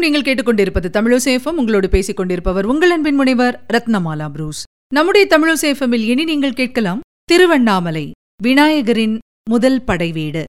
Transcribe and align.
வணக்கம் 0.00 0.20
நீங்கள் 0.20 0.34
கேட்டுக்கொண்டிருப்பது 0.34 0.88
தமிழசேஃபம் 0.96 1.58
உங்களோடு 1.60 1.88
பேசிக் 1.88 2.16
கொண்டிருப்பவர் 2.16 2.66
உங்கள் 2.66 2.90
அன்பின் 2.90 3.14
முனைவர் 3.14 3.56
ரத்னமாலா 3.72 4.28
புரூஸ். 4.28 4.62
நம்முடைய 4.94 5.24
தமிழசேஃபமில் 5.30 6.06
இனி 6.12 6.24
நீங்கள் 6.24 6.52
கேட்கலாம் 6.52 7.00
திருவண்ணாமலை 7.24 8.10
விநாயகரின் 8.42 9.18
முதல் 9.50 9.82
படைவீடு. 9.82 10.44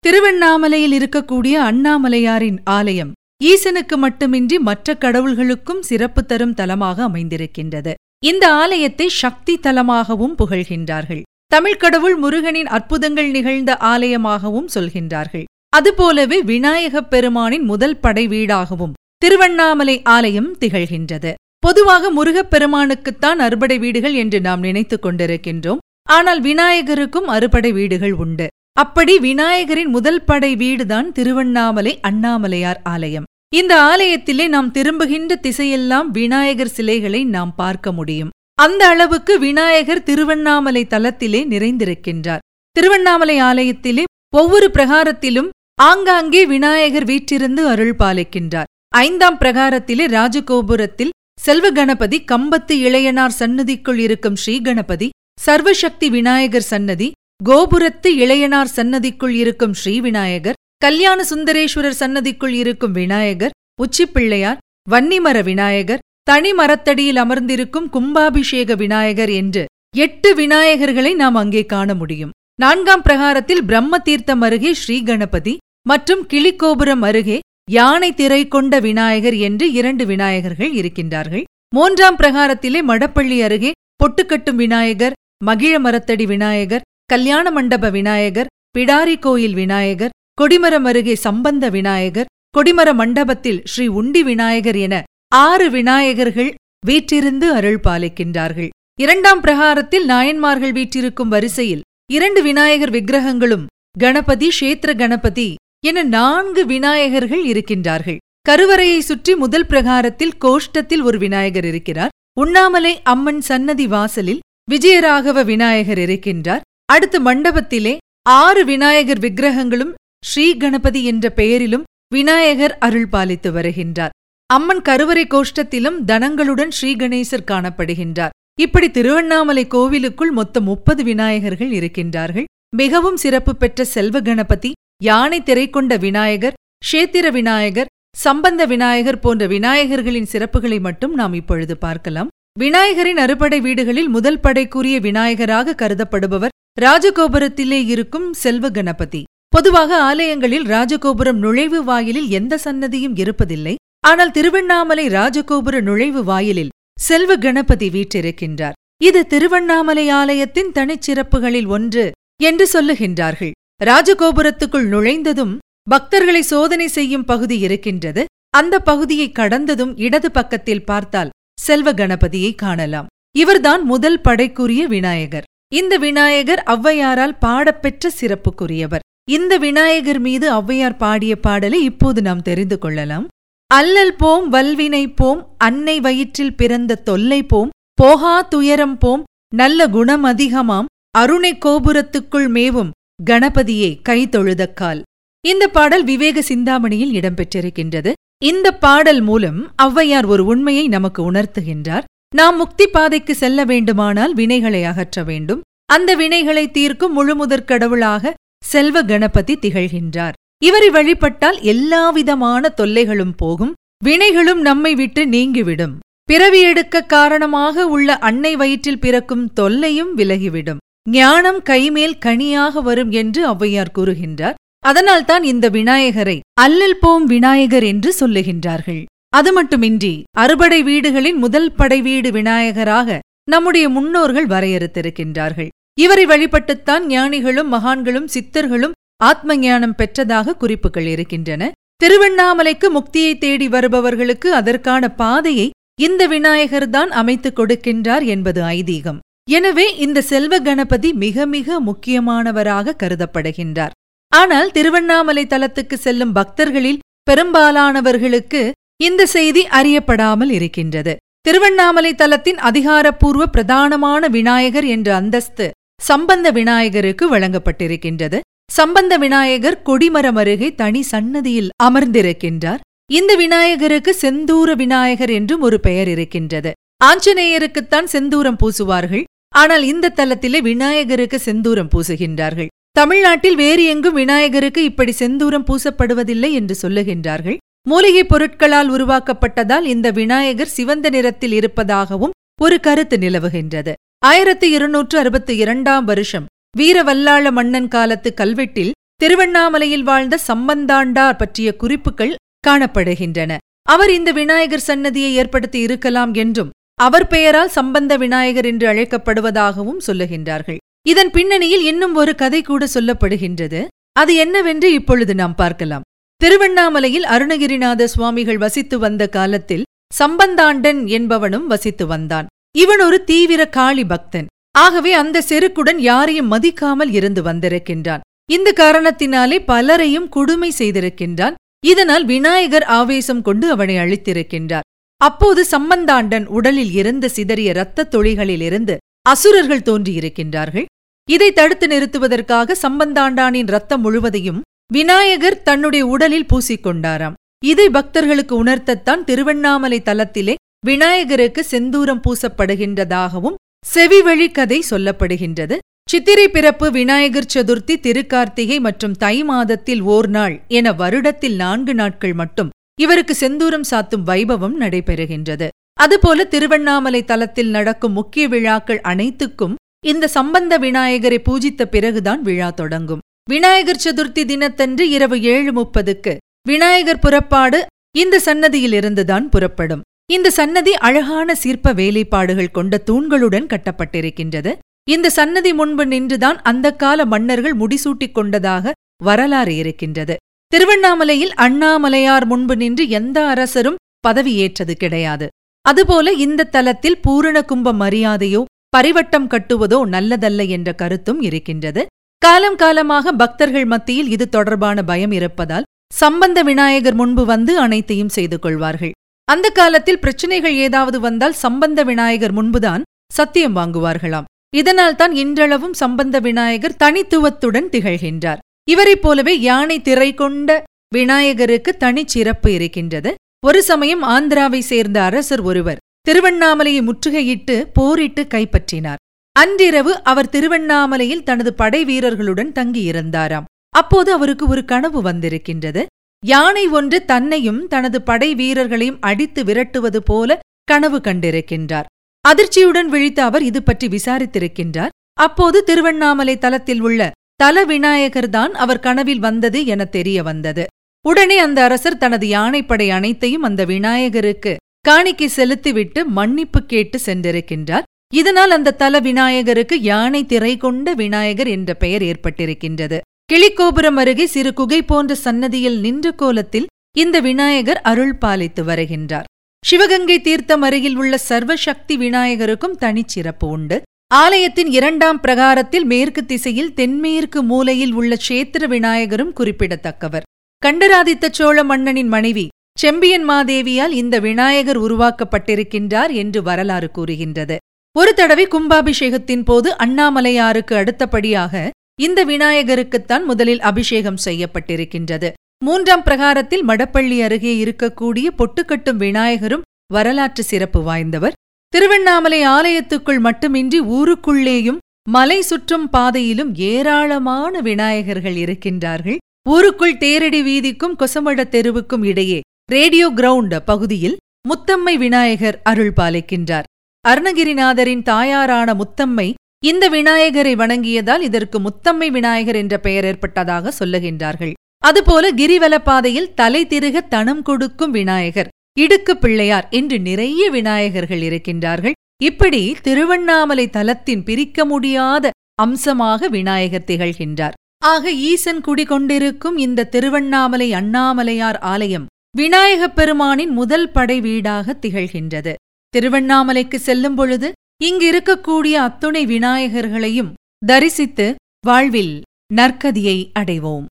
திருவண்ணாமலையில் 0.00 0.96
இருக்கக்கூடிய 0.98 1.54
அண்ணாமலையாரின் 1.70 2.58
ஆலயம். 2.64 3.12
ஈசனுக்கு 3.44 3.96
மட்டுமின்றி 3.96 4.58
மற்ற 4.58 4.96
கடவுள்களுக்கும் 5.00 5.80
சிறப்பு 5.80 6.24
தரும் 6.24 6.54
தலமாக 6.54 7.08
அமைந்திருக்கின்றது. 7.08 7.94
இந்த 8.24 8.52
ஆலயத்தை 8.52 9.08
சக்தி 9.08 9.58
தலமாகவும் 9.58 10.34
புகழ்கின்றார்கள். 10.38 11.22
தமிழ்க் 11.46 11.80
கடவுள் 11.80 12.16
முருகனின் 12.16 12.66
அற்புதங்கள் 12.66 13.30
நிகழ்ந்த 13.30 13.78
ஆலயமாகவும் 13.80 14.68
சொல்கின்றார்கள். 14.74 15.44
அதுபோலவே 15.68 16.42
விநாயகப் 16.42 17.10
பெருமானின் 17.10 17.64
முதல் 17.64 18.00
படை 18.00 18.28
வீடாகவும் 18.28 18.92
திருவண்ணாமலை 19.16 20.02
ஆலயம் 20.02 20.58
திகழ்கின்றது. 20.58 21.34
பொதுவாக 21.58 22.10
முருகப் 22.10 22.50
பெருமானுக்குத்தான் 22.50 23.38
அறுபடை 23.38 23.78
வீடுகள் 23.78 24.14
என்று 24.14 24.40
நாம் 24.40 24.60
நினைத்துக் 24.60 25.06
கொண்டிருக்கின்றோம். 25.06 25.78
ஆனால் 26.08 26.42
விநாயகருக்கும் 26.42 27.28
அறுபடை 27.28 27.72
வீடுகள் 27.72 28.12
உண்டு. 28.12 28.48
அப்படி 28.76 29.18
விநாயகரின் 29.18 29.90
முதல் 29.90 30.22
படை 30.24 30.56
வீடுதான் 30.56 31.12
திருவண்ணாமலை 31.12 31.92
அண்ணாமலையார் 32.08 32.80
ஆலயம். 32.84 33.24
இந்த 33.54 33.72
ஆலயத்திலே 33.82 34.48
நாம் 34.48 34.70
திரும்புகின்ற 34.70 35.32
திசையெல்லாம் 35.42 36.08
விநாயகர் 36.18 36.68
சிலைகளை 36.68 37.24
நாம் 37.24 37.54
பார்க்க 37.54 37.92
முடியும். 37.92 38.30
அந்த 38.62 38.82
அளவுக்கு 38.88 39.38
விநாயகர் 39.38 40.02
திருவண்ணாமலை 40.02 40.86
தலத்திலே 40.90 41.40
நிறைந்திருக்கின்றார். 41.52 42.44
திருவண்ணாமலை 42.76 43.40
ஆலயத்திலே 43.40 44.04
ஒவ்வொரு 44.36 44.70
பிரகாரத்திலும் 44.74 45.50
ஆங்காங்கே 45.82 46.46
விநாயகர் 46.46 47.04
வீற்றிருந்து 47.04 47.68
அருள் 47.68 47.96
பாலிக்கின்றார். 47.98 48.70
ஐந்தாம் 48.88 49.38
பிரகாரத்திலே 49.40 50.06
ராஜகோபுரத்தில் 50.18 51.14
செல்வ 51.40 51.66
கணபதி 51.70 52.18
கம்பத்து 52.32 52.74
இளையனார் 52.86 53.38
சன்னதிக்குள் 53.38 53.98
இருக்கும் 53.98 54.36
ஸ்ரீகணபதி 54.44 55.08
சர்வசக்தி 55.46 56.08
விநாயகர் 56.10 56.70
சன்னதி 56.72 57.08
கோபுரத்து 57.40 58.08
இளையனார் 58.22 58.70
சன்னதிக்குள் 58.76 59.34
இருக்கும் 59.40 59.74
ஸ்ரீ 59.74 59.94
விநாயகர் 60.00 60.56
கல்யாண 60.82 61.18
சுந்தரேஸ்வரர் 61.30 61.98
சன்னதிக்குள் 62.00 62.54
இருக்கும் 62.60 62.92
விநாயகர் 62.92 63.54
உச்சிப்பிள்ளையார் 63.82 64.60
வன்னிமர 64.90 65.36
விநாயகர் 65.42 66.02
தனி 66.22 66.52
மரத்தடியில் 66.52 67.20
அமர்ந்திருக்கும் 67.24 67.90
கும்பாபிஷேக 67.90 68.76
விநாயகர் 68.76 69.32
என்று 69.40 69.62
எட்டு 69.96 70.30
விநாயகர்களை 70.34 71.12
நாம் 71.14 71.34
அங்கே 71.34 71.62
காண 71.66 71.88
முடியும். 71.94 72.32
நான்காம் 72.60 73.02
பிரகாரத்தில் 73.02 73.62
பிரம்ம 73.64 73.98
தீர்த்தம் 73.98 74.42
அருகே 74.42 74.72
ஸ்ரீகணபதி 74.82 75.54
மற்றும் 75.82 76.24
கிளிக்கோபுரம் 76.32 77.04
அருகே 77.10 77.38
யானை 77.70 78.10
திரை 78.14 78.42
கொண்ட 78.48 78.80
விநாயகர் 78.80 79.38
என்று 79.48 79.68
இரண்டு 79.72 80.04
விநாயகர்கள் 80.06 80.74
இருக்கின்றார்கள். 80.80 81.46
மூன்றாம் 81.74 82.18
பிரகாரத்திலே 82.22 82.82
மடப்பள்ளி 82.90 83.38
அருகே 83.44 83.72
பொட்டுக்கட்டும் 84.02 84.60
விநாயகர் 84.64 85.16
மகிழ 85.44 85.74
மரத்தடி 85.78 86.26
விநாயகர் 86.26 86.84
கல்யாண 87.10 87.50
மண்டப 87.50 87.90
விநாயகர் 87.90 88.48
பிடாரி 88.78 89.18
கோயில் 89.18 89.54
விநாயகர் 89.54 90.14
கொடிமரம் 90.34 90.84
அருகே 90.84 91.14
சம்பந்த 91.14 91.68
விநாயகர் 91.70 92.30
கொடிமர 92.54 92.88
மண்டபத்தில் 92.94 93.60
ஸ்ரீ 93.64 93.86
உண்டி 93.86 94.22
விநாயகர் 94.22 94.76
என 94.76 94.94
ஆறு 95.34 95.66
விநாயகர்கள் 95.70 96.50
வீற்றிருந்து 96.86 97.46
அருள் 97.52 97.80
பாலிக்கின்றார்கள். 97.84 98.68
இரண்டாம் 99.00 99.40
பிரகாரத்தில் 99.40 100.06
நாயன்மார்கள் 100.06 100.72
வீற்றிருக்கும் 100.72 101.28
வரிசையில் 101.28 101.86
இரண்டு 102.12 102.42
விநாயகர் 102.42 102.90
விக்கிரகங்களும் 102.90 103.64
கணபதி 103.98 104.50
ஷேத்திர 104.60 104.90
கணபதி 104.94 105.48
என 105.86 106.02
நான்கு 106.02 106.64
விநாயகர்கள் 106.66 107.44
இருக்கின்றார்கள். 107.52 108.20
கருவறையை 108.48 108.98
சுற்றி 108.98 109.34
முதல் 109.36 109.66
பிரகாரத்தில் 109.66 110.38
கோஷ்டத்தில் 110.44 111.02
ஒரு 111.02 111.18
விநாயகர் 111.18 111.64
இருக்கிறார். 111.64 112.14
உண்ணாமலை 112.40 112.94
அம்மன் 113.02 113.40
சன்னதி 113.40 113.86
வாசலில் 113.86 114.44
விஜயராகவ 114.70 115.44
விநாயகர் 115.44 115.98
இருக்கின்றார். 115.98 116.64
அடுத்து 116.88 117.18
மண்டபத்திலே 117.22 117.94
ஆறு 118.40 118.64
விநாயகர் 118.64 119.20
விக்கிரகங்களும் 119.20 119.92
ஸ்ரீ 120.24 120.46
கணபதி 120.56 121.00
என்ற 121.04 121.26
பெயரிலும் 121.30 121.84
விநாயகர் 122.14 122.74
அருள் 122.78 123.08
பாலித்து 123.12 123.50
வருகின்றார். 123.56 124.12
அம்மன் 124.50 124.82
கருவறை 124.82 125.24
கோஷ்டத்திலும் 125.34 125.98
தனங்களுடன் 126.10 126.72
ஸ்ரீகணேசர் 126.80 127.48
காணப்படுகின்றார். 127.50 128.34
இப்படி 128.60 128.88
திருவண்ணாமலை 128.90 129.64
கோவிலுக்குள் 129.66 130.30
மொத்தம் 130.30 130.64
முப்பது 130.64 131.02
விநாயகர்கள் 131.04 131.72
இருக்கின்றார்கள். 131.78 132.46
மிகவும் 132.76 133.16
சிறப்பு 133.16 133.52
பெற்ற 133.56 133.84
செல்வ 133.84 134.20
கணபதி 134.20 134.70
யானை 135.04 135.42
திரை 135.42 135.66
கொண்ட 135.70 135.96
விநாயகர் 135.96 136.58
ஷேத்திர 136.84 137.26
விநாயகர் 137.30 137.92
சம்பந்த 138.16 138.62
விநாயகர் 138.66 139.20
போன்ற 139.20 139.46
விநாயகர்களின் 139.46 140.30
சிறப்புகளை 140.32 140.78
மட்டும் 140.80 141.14
நாம் 141.14 141.32
இப்பொழுது 141.32 141.74
பார்க்கலாம். 141.76 142.30
விநாயகரின் 142.58 143.20
அறுபடை 143.24 143.58
வீடுகளில் 143.60 144.08
முதல் 144.08 144.40
படைக்குரிய 144.40 144.96
விநாயகராக 145.00 145.74
கருதப்படுபவர் 145.82 146.54
ராஜகோபுரத்திலே 146.78 147.78
இருக்கும் 147.84 148.32
செல்வ 148.32 148.70
கணபதி. 148.70 149.20
பொதுவாக 149.48 150.00
ஆலயங்களில் 150.02 150.66
ராஜகோபுரம் 150.66 151.38
நுழைவு 151.44 151.78
வாயிலில் 151.84 152.28
எந்த 152.28 152.58
சன்னதியும் 152.58 153.14
இருப்பதில்லை. 153.16 153.74
ஆனால் 154.00 154.30
திருவண்ணாமலை 154.30 155.08
ராஜகோபுர 155.08 155.80
நுழைவு 155.80 156.24
வாயிலில் 156.24 156.74
செல்வ 157.00 157.36
கணபதி 157.36 157.88
வீற்றிருக்கின்றார். 157.88 158.76
இது 159.04 159.26
திருவண்ணாமலை 159.26 160.08
ஆலயத்தின் 160.08 160.70
தனிச்சிறப்புகளில் 160.74 161.66
ஒன்று 161.66 162.04
என்று 162.42 162.66
சொல்லுகின்றார்கள். 162.72 163.54
ராஜகோபுரத்துக்குள் 163.84 164.86
நுழைந்ததும் 164.86 165.58
பக்தர்களை 165.90 166.40
சோதனை 166.40 166.88
செய்யும் 166.88 167.24
பகுதி 167.24 167.58
இருக்கின்றது. 167.58 168.24
அந்த 168.50 168.80
பகுதியை 168.80 169.32
கடந்ததும் 169.32 169.96
இடது 169.96 170.30
பக்கத்தில் 170.30 170.84
பார்த்தால் 170.84 171.34
செல்வ 171.60 171.92
கணபதியை 171.92 172.54
காணலாம். 172.54 173.10
இவர்தான் 173.38 173.82
முதல் 173.84 174.20
படைக்குரிய 174.20 174.86
விநாயகர். 174.86 175.46
இந்த 175.72 175.98
விநாயகர் 175.98 176.62
ஔவையாரால் 176.66 177.38
பாடப்பெற்ற 177.38 178.10
சிறப்புக்குரியவர். 178.20 179.04
இந்த 179.30 179.58
விநாயகர் 179.58 180.18
மீது 180.18 180.52
ஔவையார் 180.52 180.96
பாடிய 180.96 181.36
பாடலை 181.36 181.84
இப்போது 181.84 182.22
நாம் 182.22 182.42
தெரிந்து 182.42 182.78
கொள்ளலாம். 182.78 183.26
அல்லல் 183.74 184.14
போம் 184.16 184.52
வல்வினை 184.52 185.12
போம் 185.14 185.54
அன்னை 185.58 186.00
வயிற்றில் 186.00 186.54
பிறந்த 186.54 186.94
தொல்லை 186.94 187.42
போம் 187.42 187.70
போகா 188.02 188.48
துயரம் 188.48 188.98
போம் 188.98 189.24
நல்ல 189.54 189.88
குணம் 189.88 190.24
அதிகமாம் 190.24 190.86
அருணை 191.10 191.58
கோபுரத்துக்குள் 191.64 192.48
மேவும் 192.48 192.90
கணபதியே 193.30 194.02
கை 194.02 194.28
தொழுதக்கால். 194.28 195.02
இந்த 195.40 195.68
பாடல் 195.68 196.04
விவேக 196.04 196.42
சிந்தாமணியில் 196.42 197.14
இடம்பெற்றிருக்கின்றது. 197.20 198.12
இந்த 198.44 198.72
பாடல் 198.72 199.20
மூலம் 199.20 199.70
ஔவையார் 199.82 200.26
ஒரு 200.26 200.44
உண்மையை 200.44 200.88
நமக்கு 200.88 201.32
உணர்த்துகின்றார். 201.32 202.02
நாம் 202.34 202.56
முக்தி 202.56 202.86
பாதைக்கு 202.86 203.34
செல்ல 203.34 203.64
வேண்டுமானால் 203.64 204.34
வினைகளை 204.34 204.84
அகற்ற 204.84 205.22
வேண்டும். 205.22 205.60
அந்த 205.86 206.16
வினைகளை 206.16 206.70
தீர்க்கும் 206.70 207.14
முழுமுதற் 207.14 207.64
கடவுளாக 207.64 208.34
செல்வ 208.64 209.02
கணபதி 209.02 209.58
திகழ்கின்றார். 209.60 210.32
இவரை 210.64 210.90
வழிபட்டால் 210.90 211.60
எல்லாவிதமான 211.60 212.74
தொல்லைகளும் 212.76 213.34
போகும். 213.36 213.72
வினைகளும் 214.04 214.60
நம்மை 214.60 214.94
விட்டு 214.94 215.26
நீங்கிவிடும். 215.26 215.98
பிறவி 216.24 216.60
எடுக்க 216.60 217.02
காரணமாக 217.02 217.86
உள்ள 217.86 218.18
அன்னை 218.18 218.56
வயிற்றில் 218.56 218.98
பிறக்கும் 218.98 219.52
தொல்லையும் 219.52 220.16
விலகிவிடும். 220.16 220.76
ஞானம் 221.10 221.62
கைமேல் 221.62 222.18
கனியாக 222.18 222.80
வரும் 222.82 223.10
என்று 223.10 223.48
ஔவையார் 223.48 223.94
கூறுகின்றார். 223.98 224.54
அதனால்தான் 224.78 225.44
இந்த 225.44 225.68
விநாயகரை 225.68 226.40
அல்லல் 226.60 226.98
போம் 227.00 227.24
விநாயகர் 227.24 227.82
என்று 227.82 228.14
சொல்லுகின்றார்கள். 228.20 229.04
அது 229.38 229.50
மட்டுமின்றி 229.52 230.12
அறுபடை 230.42 230.78
வீடுகளின் 230.82 231.38
முதல் 231.44 231.70
படை 231.72 231.98
வீடு 232.02 232.28
விநாயகராக 232.30 233.18
நம்முடைய 233.44 233.86
முன்னோர்கள் 233.88 234.46
வரையறுத்திருக்கின்றார்கள். 234.46 235.68
இவரை 235.98 236.24
வழிபட்டுத்தான் 236.26 237.04
ஞானிகளும் 237.06 237.72
மகான்களும் 237.72 238.28
சித்தர்களும் 238.34 238.94
ஆத்ம 239.24 239.56
ஞானம் 239.56 239.98
பெற்றதாக 239.98 240.56
குறிப்புகள் 240.56 241.08
இருக்கின்றன. 241.14 241.70
திருவண்ணாமலைக்கு 242.02 242.88
முக்தியை 242.96 243.34
தேடி 243.38 243.68
வருபவர்களுக்கு 243.68 244.48
அதற்கான 244.52 245.08
பாதையை 245.20 245.68
இந்த 246.00 246.22
விநாயகர்தான் 246.28 247.12
அமைத்துக் 247.20 247.58
கொடுக்கின்றார் 247.58 248.24
என்பது 248.34 248.62
ஐதீகம். 248.78 249.20
எனவே 249.50 249.86
இந்த 250.06 250.18
செல்வ 250.30 250.54
கணபதி 250.58 251.10
மிக 251.24 251.46
மிக 251.46 251.78
முக்கியமானவராக 251.80 252.96
கருதப்படுகின்றார். 253.02 253.94
ஆனால் 254.32 254.70
திருவண்ணாமலை 254.70 255.44
தலத்துக்கு 255.46 255.96
செல்லும் 256.06 256.34
பக்தர்களில் 256.34 257.02
பெரும்பாலானவர்களுக்கு 257.30 258.62
இந்த 259.00 259.22
செய்தி 259.26 259.62
அறியப்படாமல் 259.78 260.52
இருக்கின்றது. 260.56 261.12
திருவண்ணாமலை 261.46 262.12
தலத்தின் 262.14 262.60
அதிகாரப்பூர்வ 262.68 263.44
பிரதானமான 263.46 264.28
விநாயகர் 264.28 264.86
என்ற 264.94 265.08
அந்தஸ்து 265.14 265.66
சம்பந்த 266.00 266.50
விநாயகருக்கு 266.50 267.24
வழங்கப்பட்டிருக்கின்றது. 267.34 268.38
சம்பந்த 268.72 269.14
விநாயகர் 269.24 269.76
கொடிமரம் 269.82 270.38
அருகே 270.42 270.68
தனி 270.74 271.02
சன்னதியில் 271.02 271.70
அமர்ந்திருக்கின்றார். 271.84 272.80
இந்த 273.10 273.32
விநாயகருக்கு 273.36 274.12
செந்தூர 274.22 274.74
விநாயகர் 274.74 275.32
என்றும் 275.38 275.60
ஒரு 275.60 275.80
பெயர் 275.80 276.08
இருக்கின்றது. 276.08 276.70
ஆஞ்சநேயருக்குத்தான் 277.04 278.08
செந்தூரம் 278.14 278.58
பூசுவார்கள். 278.62 279.24
ஆனால் 279.54 279.84
இந்த 279.92 280.12
தலத்திலே 280.16 280.60
விநாயகருக்கு 280.60 281.38
செந்தூரம் 281.44 281.92
பூசுகின்றார்கள். 281.92 282.70
தமிழ்நாட்டில் 282.92 283.56
வேறு 283.56 283.84
எங்கும் 283.84 284.18
விநாயகருக்கு 284.22 284.82
இப்படி 284.84 285.12
செந்தூரம் 285.18 285.66
பூசப்படுவதில்லை 285.68 286.50
என்று 286.50 286.74
சொல்லுகின்றார்கள். 286.82 287.58
மூலிகைப் 287.90 288.28
பொருட்களால் 288.28 288.90
உருவாக்கப்பட்டதால் 288.90 289.84
இந்த 289.84 290.10
விநாயகர் 290.10 290.66
சிவந்த 290.66 291.10
நிறத்தில் 291.10 291.52
இருப்பதாகவும் 291.52 292.30
ஒரு 292.60 292.80
கருத்து 292.80 293.16
நிலவுகின்றது. 293.16 293.92
ஆயிரத்தி 294.18 294.70
இருநூற்று 294.70 295.18
அறுபத்தி 295.18 295.56
இரண்டாம் 295.56 296.04
வருஷம் 296.04 296.46
வீரவல்லாள 296.78 297.50
மன்னன் 297.50 297.88
காலத்து 297.88 298.34
கல்வெட்டில் 298.36 298.90
திருவண்ணாமலையில் 299.16 300.02
வாழ்ந்த 300.02 300.38
சம்பந்தாண்டார் 300.48 301.36
பற்றிய 301.38 301.76
குறிப்புகள் 301.76 302.34
காணப்படுகின்றன. 302.66 303.56
அவர் 303.82 304.10
இந்த 304.10 304.30
விநாயகர் 304.30 304.86
சன்னதியை 304.86 305.34
ஏற்படுத்தி 305.34 305.80
இருக்கலாம் 305.80 306.34
என்றும் 306.34 306.70
அவர் 306.94 307.26
பெயரால் 307.26 307.68
சம்பந்த 307.68 308.16
விநாயகர் 308.16 308.64
என்று 308.64 308.92
அழைக்கப்படுவதாகவும் 308.92 310.00
சொல்லுகின்றார்கள். 310.06 310.76
இதன் 311.06 311.30
பின்னணியில் 311.30 311.84
இன்னும் 311.84 312.14
ஒரு 312.14 312.34
கதை 312.34 312.62
கூட 312.62 312.86
சொல்லப்படுகின்றது. 312.94 313.86
அது 314.12 314.34
என்னவென்று 314.34 314.92
இப்பொழுது 314.92 315.34
நாம் 315.34 315.54
பார்க்கலாம். 315.54 316.02
திருவண்ணாமலையில் 316.42 317.24
அருணகிரிநாத 317.24 318.04
சுவாமிகள் 318.04 318.58
வசித்து 318.58 318.98
வந்த 318.98 319.28
காலத்தில் 319.28 319.84
சம்பந்தாண்டன் 320.18 321.00
என்பவனும் 321.06 321.66
வசித்து 321.66 322.06
வந்தான். 322.06 322.46
இவன் 322.78 323.00
ஒரு 323.00 323.24
தீவிர 323.24 323.68
காளி 323.68 324.04
பக்தன். 324.04 324.46
ஆகவே 324.78 325.12
அந்த 325.12 325.42
செருக்குடன் 325.48 325.98
யாரையும் 325.98 326.52
மதிக்காமல் 326.52 327.12
இருந்து 327.12 327.42
வந்திருக்கின்றான். 327.42 328.20
இந்த 328.50 328.72
காரணத்தினாலே 328.76 329.58
பலரையும் 329.64 330.28
கொடுமை 330.28 330.72
செய்திருக்கின்றான். 330.78 331.54
இதனால் 331.86 332.24
விநாயகர் 332.24 332.84
ஆவேசம் 332.84 333.42
கொண்டு 333.42 333.70
அவனை 333.70 333.96
அழித்திருக்கின்றார். 333.96 334.86
அப்போது 335.16 335.66
சம்பந்தாண்டன் 335.70 336.46
உடலில் 336.46 336.92
இருந்து 336.92 337.30
சிதறிய 337.30 337.70
இரத்தத் 337.70 338.14
தொழிகளிலிருந்து 338.14 338.96
அசுரர்கள் 339.22 339.86
தோன்றியிருக்கின்றார்கள். 339.88 340.84
இதை 341.30 341.52
தடுத்து 341.52 341.86
நிறுத்துவதற்காக 341.86 342.76
சம்பந்தாண்டானின் 342.82 343.66
ரத்தம் 343.66 344.00
முழுவதையும் 344.00 344.62
விநாயகர் 344.92 345.62
தன்னுடைய 345.62 346.06
உடலில் 346.06 346.46
பூசிக்கொண்டாராம். 346.52 347.32
இதை 347.64 347.90
பக்தர்களுக்கு 347.90 348.64
உணர்த்தத்தான் 348.64 349.24
திருவண்ணாமலை 349.24 350.02
தலத்திலே 350.04 350.54
விநாயகருக்கு 350.86 351.66
செந்தூரம் 351.70 352.20
பூசப்படுகின்றதாகவும் 352.26 353.54
செவிவழி 353.94 354.52
கதை 354.52 354.84
சொல்லப்படுகின்றது. 354.90 355.76
சித்திரை 356.10 356.48
பிறப்பு 356.48 356.90
விநாயகர் 356.90 357.50
சதுர்த்தி 357.54 357.94
திருக்கார்த்திகை 358.06 358.80
மற்றும் 358.80 359.12
தை 359.12 359.44
மாதத்தில் 359.44 360.00
ஓர் 360.00 360.28
நாள் 360.28 360.62
என 360.68 360.92
வருடத்தில் 360.92 361.54
நான்கு 361.54 361.94
நாட்கள் 361.94 362.32
மட்டும் 362.32 362.70
இவருக்கு 363.00 363.36
செந்தூரம் 363.40 363.88
சாத்தும் 363.90 364.26
வைபவம் 364.26 364.76
நடைபெறுகின்றது. 364.80 365.68
அதுபோல 366.00 366.44
திருவண்ணாமலை 366.44 367.24
தலத்தில் 367.24 367.70
நடக்கும் 367.70 368.12
முக்கிய 368.12 368.48
விழாக்கள் 368.48 369.00
அனைத்துக்கும் 369.00 369.74
இந்த 370.06 370.28
சம்பந்த 370.28 370.78
விநாயகரை 370.78 371.38
பூஜித்த 371.38 371.88
பிறகுதான் 371.88 372.42
விழா 372.42 372.70
தொடங்கும். 372.70 373.18
விநாயகர் 373.50 374.00
சதுர்த்தி 374.04 374.42
தினத்தன்று 374.44 375.04
இரவு 375.08 375.42
ஏழு 375.42 375.72
முப்பதுக்கு 375.72 376.32
விநாயகர் 376.68 377.18
புறப்பாடு 377.18 377.86
இந்த 378.18 378.40
சன்னதியிலிருந்துதான் 378.44 379.44
புறப்படும். 379.48 380.02
இந்த 380.32 380.50
சன்னதி 380.50 380.94
அழகான 380.94 381.54
சிற்ப 381.54 381.92
வேலைப்பாடுகள் 381.92 382.70
கொண்ட 382.70 383.02
தூண்களுடன் 383.10 383.68
கட்டப்பட்டிருக்கின்றது. 383.72 384.72
இந்த 385.10 385.30
சன்னதி 385.30 385.72
முன்பு 385.72 386.06
நின்றுதான் 386.06 386.58
அந்த 386.62 386.92
கால 386.92 387.24
மன்னர்கள் 387.24 387.76
முடிசூட்டிக் 387.76 388.32
கொண்டதாக 388.32 388.92
வரலாறு 389.22 389.76
இருக்கின்றது. 389.76 390.36
திருவண்ணாமலையில் 390.72 391.54
அண்ணாமலையார் 391.56 392.46
முன்பு 392.46 392.76
நின்று 392.76 393.08
எந்த 393.08 393.46
அரசரும் 393.46 394.00
பதவியேற்றது 394.28 394.96
கிடையாது. 394.96 395.48
அதுபோல 395.82 396.32
இந்த 396.32 396.64
தலத்தில் 396.64 397.20
பூரண 397.22 397.62
கும்ப 397.62 397.92
மரியாதையோ 397.92 398.64
பரிவட்டம் 398.96 399.48
கட்டுவதோ 399.48 400.00
நல்லதல்ல 400.16 400.68
என்ற 400.68 400.92
கருத்தும் 400.92 401.40
இருக்கின்றது. 401.40 402.06
காலம் 402.46 402.76
காலமாக 402.76 403.32
பக்தர்கள் 403.32 403.84
மத்தியில் 403.84 404.28
இது 404.34 404.48
தொடர்பான 404.48 405.02
பயம் 405.02 405.32
இருப்பதால் 405.32 405.86
சம்பந்த 406.14 406.58
விநாயகர் 406.62 407.16
முன்பு 407.20 407.44
வந்து 407.44 407.72
அனைத்தையும் 407.78 408.28
செய்து 408.28 408.58
கொள்வார்கள். 408.58 409.14
அந்த 409.48 409.66
காலத்தில் 409.70 410.20
பிரச்சனைகள் 410.20 410.76
ஏதாவது 410.86 411.18
வந்தால் 411.20 411.56
சம்பந்த 411.64 412.00
விநாயகர் 412.02 412.54
முன்புதான் 412.58 413.02
சத்தியம் 413.32 413.76
வாங்குவார்களாம். 413.76 414.46
இதனால் 414.76 415.16
தான் 415.16 415.34
இன்றளவும் 415.34 415.92
சம்பந்த 415.92 416.36
விநாயகர் 416.40 416.96
தனித்துவத்துடன் 416.96 417.90
திகழ்கின்றார். 417.92 418.62
இவரைப் 418.90 419.22
போலவே 419.22 419.60
யானை 419.60 419.98
திரை 420.02 420.30
கொண்ட 420.34 420.84
விநாயகருக்கு 421.14 421.92
தனிச்சிறப்பு 422.04 422.68
இருக்கின்றது. 422.68 423.34
ஒரு 423.66 423.82
சமயம் 423.82 424.24
ஆந்திராவை 424.36 424.78
சேர்ந்த 424.78 425.22
அரசர் 425.22 425.60
ஒருவர் 425.60 426.02
திருவண்ணாமலையை 426.28 427.02
முற்றுகையிட்டு 427.08 427.76
போரிட்டு 427.92 428.44
கைப்பற்றினார். 428.54 429.20
அன்றிரவு 429.56 430.12
அவர் 430.22 430.48
திருவண்ணாமலையில் 430.48 431.42
தனது 431.42 431.70
படை 431.74 432.00
வீரர்களுடன் 432.04 432.72
தங்கியிருந்தாராம். 432.72 433.68
அப்போது 433.90 434.32
அவருக்கு 434.32 434.64
ஒரு 434.68 434.84
கனவு 434.84 435.20
வந்திருக்கின்றது. 435.22 436.02
யானை 436.42 436.82
ஒன்று 436.88 437.18
தன்னையும் 437.24 437.80
தனது 437.88 438.18
படை 438.22 438.54
வீரர்களையும் 438.54 439.20
அடித்து 439.20 439.62
விரட்டுவது 439.64 440.20
போல 440.24 440.58
கனவு 440.84 441.18
கண்டிருக்கின்றார். 441.18 442.08
அதிர்ச்சியுடன் 442.44 443.08
விழித்த 443.14 443.40
அவர் 443.44 443.62
இது 443.62 443.80
பற்றி 443.82 444.08
விசாரித்திருக்கின்றார். 444.08 445.14
அப்போது 445.38 445.78
திருவண்ணாமலை 445.84 446.56
தலத்தில் 446.58 447.00
உள்ள 447.00 447.30
தல 447.54 447.84
விநாயகர்தான் 447.84 448.74
அவர் 448.84 449.04
கனவில் 449.06 449.38
வந்தது 449.38 449.80
என 449.86 450.04
தெரிய 450.16 450.38
வந்தது. 450.42 450.84
உடனே 451.24 451.58
அந்த 451.58 451.78
அரசர் 451.82 452.22
தனது 452.24 452.48
யானைப்படை 452.48 453.08
அனைத்தையும் 453.10 453.62
அந்த 453.62 453.84
விநாயகருக்கு 453.84 454.74
காணிக்கை 455.00 455.48
செலுத்திவிட்டு 455.48 456.20
மன்னிப்பு 456.38 456.80
கேட்டு 456.86 457.18
சென்றிருக்கின்றார். 457.26 458.05
இதனால் 458.32 458.70
அந்த 458.70 458.90
தல 458.90 459.20
விநாயகருக்கு 459.20 460.00
யானை 460.00 460.46
திரை 460.46 460.76
கொண்ட 460.76 461.14
விநாயகர் 461.14 461.66
என்ற 461.66 461.94
பெயர் 461.94 462.22
ஏற்பட்டிருக்கின்றது. 462.22 463.18
கிளிக்கோபுரம் 463.52 464.16
அருகே 464.16 464.46
சிறு 464.46 464.72
குகை 464.72 465.02
போன்ற 465.02 465.34
சன்னதியில் 465.34 466.00
நின்ற 466.00 466.32
கோலத்தில் 466.32 466.86
இந்த 467.12 467.40
விநாயகர் 467.40 468.00
அருள் 468.00 468.34
பாலித்து 468.44 468.82
வருகின்றார். 468.84 469.44
சிவகங்கை 469.86 470.40
தீர்த்தம் 470.40 470.82
அருகில் 470.82 471.16
உள்ள 471.16 471.38
சர்வசக்தி 471.48 472.16
விநாயகருக்கும் 472.16 472.98
தனிச்சிறப்பு 473.00 473.66
உண்டு. 473.68 474.02
ஆலயத்தின் 474.34 474.90
இரண்டாம் 474.90 475.40
பிரகாரத்தில் 475.40 476.04
மேற்கு 476.04 476.44
திசையில் 476.44 476.94
தென்மேற்கு 476.94 477.62
மூலையில் 477.62 478.12
உள்ள 478.12 478.36
சேத்திர 478.48 478.86
விநாயகரும் 478.86 479.52
குறிப்பிடத்தக்கவர். 479.52 480.46
கண்டராதித்த 480.82 481.48
சோழ 481.48 481.84
மன்னனின் 481.84 482.28
மனைவி 482.28 482.68
செம்பியன் 482.98 483.48
மாதேவியால் 483.48 484.10
இந்த 484.10 484.38
விநாயகர் 484.38 485.00
உருவாக்கப்பட்டிருக்கின்றார் 485.00 486.32
என்று 486.32 486.62
வரலாறு 486.62 487.10
கூறுகின்றது. 487.10 487.76
ஒரு 488.18 488.34
தடவை 488.34 488.64
கும்பாபிஷேகத்தின் 488.66 489.64
போது 489.64 489.88
அண்ணாமலையாருக்கு 490.04 490.94
அடுத்தபடியாக 490.94 491.90
இந்த 492.22 492.44
விநாயகருக்குத்தான் 492.44 493.44
முதலில் 493.44 493.80
அபிஷேகம் 493.80 494.38
செய்யப்பட்டிருக்கின்றது. 494.44 495.48
மூன்றாம் 495.84 496.22
பிரகாரத்தில் 496.22 496.84
மடப்பள்ளி 496.86 497.38
அருகே 497.42 497.72
இருக்கக்கூடிய 497.84 498.46
பொட்டுக்கட்டும் 498.58 499.16
விநாயகரும் 499.16 499.84
வரலாற்று 500.12 500.62
சிறப்பு 500.62 501.02
வாய்ந்தவர். 501.02 501.56
திருவண்ணாமலை 501.88 502.60
ஆலயத்துக்குள் 502.66 503.38
மட்டுமின்றி 503.38 504.00
ஊருக்குள்ளேயும் 504.00 504.98
மலை 505.28 505.60
சுற்றும் 505.62 506.08
பாதையிலும் 506.10 506.74
ஏராளமான 506.74 507.80
விநாயகர்கள் 507.80 508.58
இருக்கின்றார்கள். 508.64 509.38
ஊருக்குள் 509.68 510.16
தேரடி 510.16 510.62
வீதிக்கும் 510.62 511.16
கொசமட 511.16 511.68
தெருவுக்கும் 511.70 512.24
இடையே 512.24 512.60
ரேடியோ 512.92 513.28
கிரவுண்ட் 513.36 513.78
பகுதியில் 513.84 514.36
முத்தம்மை 514.68 515.16
விநாயகர் 515.16 515.80
அருள் 515.82 516.12
பாலிக்கின்றார் 516.16 516.86
அருணகிரிநாதரின் 517.28 518.22
தாயாரான 518.22 518.94
முத்தம்மை 518.94 519.54
இந்த 519.84 520.08
விநாயகரை 520.08 520.74
வணங்கியதால் 520.74 521.40
இதற்கு 521.40 521.80
முத்தம்மை 521.80 522.30
விநாயகர் 522.30 522.74
என்ற 522.74 522.98
பெயர் 522.98 523.24
ஏற்பட்டதாக 523.24 523.92
சொல்லுகின்றார்கள். 523.98 524.72
அதுபோல 524.98 525.52
கிரிவலப்பாதையில் 525.52 526.54
தலை 526.54 526.86
திருக 526.86 527.20
தனம் 527.28 527.62
கொடுக்கும் 527.62 528.10
விநாயகர் 528.10 528.68
இடுக்கு 529.00 529.30
பிள்ளையார் 529.30 529.86
என்று 529.90 530.18
நிறைய 530.18 530.70
விநாயகர்கள் 530.70 531.42
இருக்கின்றார்கள். 531.48 532.12
இப்படி 532.42 532.96
திருவண்ணாமலை 533.02 533.88
தலத்தின் 533.88 534.44
பிரிக்க 534.44 534.84
முடியாத 534.84 535.50
அம்சமாக 535.74 536.48
விநாயகர் 536.48 537.06
திகழ்கின்றார். 537.06 537.72
ஆக 538.04 538.30
ஈசன் 538.30 538.80
குடிகொண்டிருக்கும் 538.80 539.76
இந்த 539.76 540.04
திருவண்ணாமலை 540.04 540.92
அண்ணாமலையார் 540.92 541.78
ஆலயம் 541.78 542.26
விநாயகப் 542.56 543.16
பெருமானின் 543.16 543.70
முதல் 543.70 544.10
படை 544.10 544.40
வீடாக 544.40 544.98
திகழ்கின்றது. 545.06 545.74
திருவண்ணாமலைக்கு 546.14 546.98
செல்லும் 546.98 547.34
பொழுது 547.34 547.72
இங்கிருக்கக்கூடிய 548.04 548.92
அத்துணை 548.92 549.46
விநாயகர்களையும் 549.46 550.52
தரிசித்து 550.86 551.46
வாழ்வில் 551.86 552.42
நற்கதியை 552.74 553.38
அடைவோம். 553.58 554.06